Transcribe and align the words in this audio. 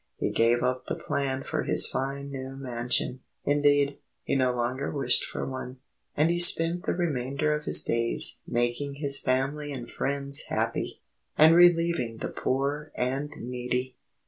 He 0.17 0.31
gave 0.31 0.63
up 0.63 0.87
the 0.87 0.95
plan 0.95 1.43
for 1.43 1.61
his 1.61 1.85
fine 1.85 2.31
new 2.31 2.55
mansion 2.55 3.19
indeed, 3.45 3.99
he 4.23 4.33
no 4.35 4.51
longer 4.55 4.89
wished 4.89 5.23
for 5.25 5.45
one 5.47 5.77
and 6.17 6.31
he 6.31 6.39
spent 6.39 6.87
the 6.87 6.95
remainder 6.95 7.53
of 7.53 7.65
his 7.65 7.83
days 7.83 8.39
making 8.47 8.95
his 8.95 9.19
family 9.19 9.71
and 9.71 9.87
friends 9.87 10.45
happy, 10.49 11.03
and 11.37 11.53
relieving 11.53 12.17
the 12.17 12.29
poor 12.29 12.91
and 12.95 13.31
needy. 13.37 13.95